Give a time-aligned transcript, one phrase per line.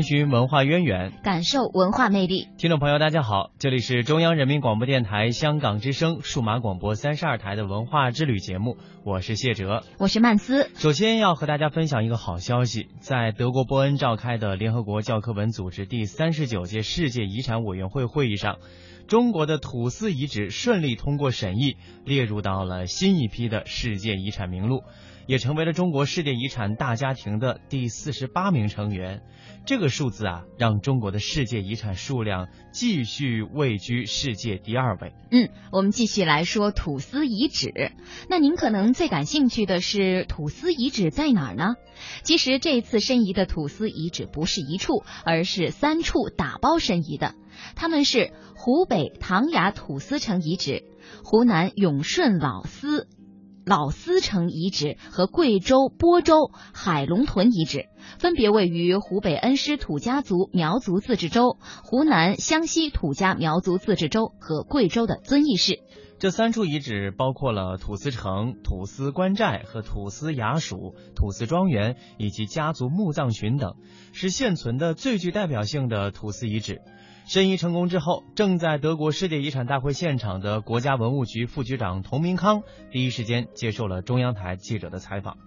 [0.00, 2.48] 探寻文化渊源，感受文化魅力。
[2.56, 10.70] 听众朋友，大家好，这里是中央人民广播电台香港之声数码广播三十二台的文化之旅节目，我是谢哲，我是曼斯。
[10.74, 18.56] 首先要和大家分享一个好消息，在德国波恩召开的联合国教科文组织第三十九届世界遗产委员会会议上，
[19.06, 21.76] 中国的土司遗址顺利通过审议，
[22.06, 24.82] 列入到了新一批的世界遗产名录。
[25.30, 29.22] 也成为了中国世界遗产大家庭的第四十八名成员，
[29.64, 35.12] 这个数字啊，让中国的世界遗产数量继续位居世界第二位。
[35.30, 37.92] 嗯，我们继续来说土司遗址。
[38.28, 41.76] 那您可能最感兴趣的是土司遗址在哪儿呢？
[42.24, 47.36] 其实这次申遗的土司遗址不是一处，而是三处打包申遗的。
[47.76, 50.82] 他们是湖北唐崖土司城遗址、
[51.22, 53.06] 湖南永顺老司。
[53.66, 57.86] 老司城遗址和贵州播州海龙屯遗址
[58.18, 65.80] 分别位于湖北恩施土家族苗族自治州、湖南湘西土家苗族自治州和贵州的遵义市。
[66.18, 73.76] 这三处遗址包括了土司城、土司官寨和土司衙署、土司庄园以及家族墓葬群等，
[74.12, 76.82] 是现存的最具代表性的土司遗址。
[77.32, 85.38] 申遗成功之后，正在德国世界遗产大会现场的国家文物局副局长童明康第一时间接受了中央台记者的采访，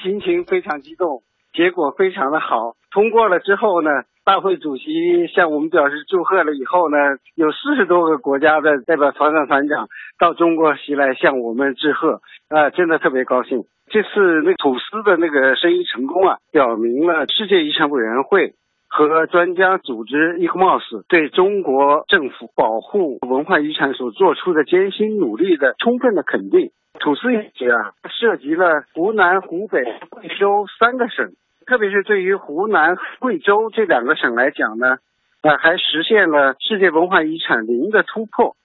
[0.00, 2.78] 心情非常激动，结果非常的好。
[2.92, 3.90] 通过了之后呢，
[4.24, 6.96] 大会主席向我们表示祝贺了以后呢，
[7.34, 12.22] 有四十多个国家的代表团长、团长到中国席来向我们致贺，
[12.54, 13.64] 啊，真的特别高兴。
[13.90, 18.54] 这次那土司的那个申遗成功啊，表明了世界遗产委员会。
[18.92, 26.72] 和专家组织 ECMOS 对中国政府保护文化遗产所做出的艰辛努力的充分的肯定。
[26.98, 31.30] 土司遗址啊，涉及了湖南、湖北、贵州三个省，
[31.66, 34.98] 特别是对于湖南、贵州这两个省来讲呢，
[35.42, 38.56] 呃，还实现了世界文化遗产零的突破，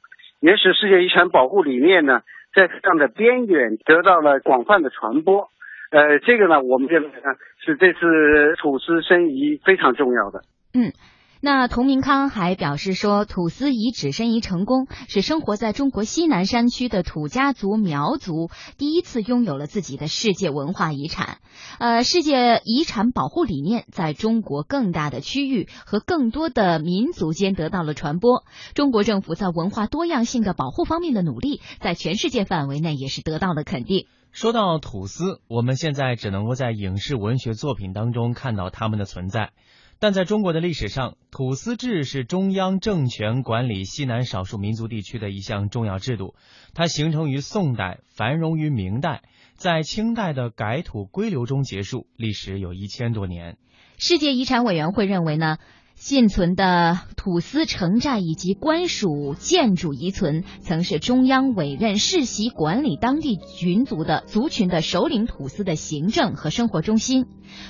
[0.42, 2.22] 也使世界遗产保护理念呢，
[2.54, 5.50] 在这样的边缘得到了广泛的传播。
[5.96, 8.00] 呃，这个呢，我们认为呢，是这次
[8.62, 10.42] 土司申遗非常重要的。
[10.74, 10.92] 嗯，
[11.40, 21.38] 那童明康还表示说，土司遗址申遗成功，是生活在中国西南山区的土家族苗族第一次拥有了自己的世界文化遗产。
[21.80, 28.44] 呃，世界遗产保护理念在中国更大的区域和更多的民族间得到了传播。
[28.74, 34.08] 中国政府在文化多样性的保护方面的努力，在全世界范围内也是得到了肯定。
[34.36, 39.54] 说到土司，我们现在只能够在影视文学作品当中看到他们的存在，
[39.98, 46.36] 但在中国的历史上，土司制是中央政权管理西南少数民族地区的一项重要制度。
[46.74, 49.22] 它形成于宋代，繁荣于明代，
[49.56, 53.58] 在清代的改土归流中结束，历史有一千多年。
[53.98, 55.60] 世界遗产委员会认为呢？
[55.96, 67.26] 现存的土司城寨以及官署建筑遗存，曾是中央委任世袭管理当地群族的族群的首领土司的行政和生活中心。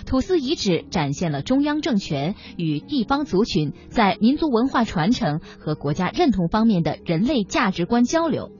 [0.05, 8.51] 土司遗址展现了中央政权与地方族群在民族文化传承和国家认同方面的人类价值观交流。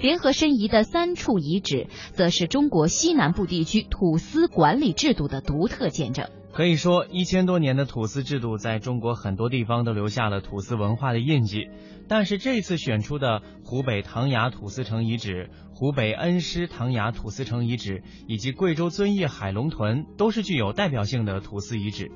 [0.00, 6.28] 联合申遗的三处遗址，则是中国西南部地区土司管理制度的独特见证。
[6.52, 11.68] 可以说，一千多年的土司制度在中国很多地方都留下了土司文化的印记。
[12.08, 22.10] 但是这次选出的湖北唐崖土司城遗址、湖北恩施唐崖土司城遗址以及贵州遵义海龙屯，都是具有代表性的土司遗址。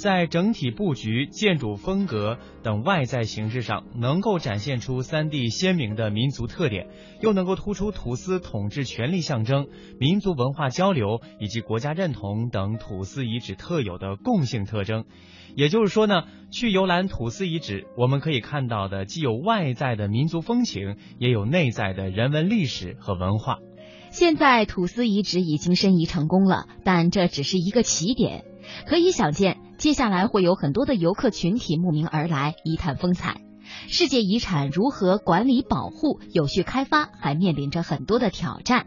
[0.00, 6.86] 在整体布局、建筑风格等外在形式上，能够展现出三地鲜明的民族特点，
[7.20, 9.68] 又能够突出土司统治权力象征、
[9.98, 15.04] 民族文化交流以及国家认同等土司遗址特有的共性特征。
[15.54, 23.58] 也就是说呢，去游览土司遗址，我们可以看到的既有外在的民族风情，也有内在的人文历史和文化。
[24.10, 28.46] 现在土司遗址已经申遗成功了，但这只是一个起点。
[28.86, 33.40] 可以想见，接下来会有很多的游客群体慕名而来，一探风采。
[33.86, 38.86] 世界遗产如何管理保护、有序开发，还面临着很多的挑战。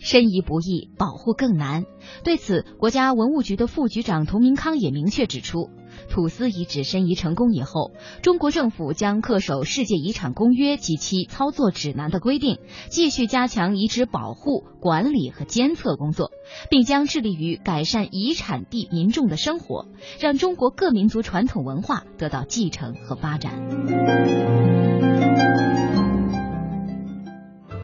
[0.00, 1.84] 申遗不易，保护更难。
[2.24, 5.68] 对此，国家文物局的副局长童明康也明确指出，
[6.08, 12.58] 土司遗址申遗成功以后，中国政府将恪守世界遗产公约及其操作指南的规定，
[12.88, 16.30] 继续加强遗址保护、管理和监测工作，
[16.70, 19.86] 并将致力于改善遗产地民众的生活，
[20.20, 25.15] 让中国各民族传统文化得到继承和发展。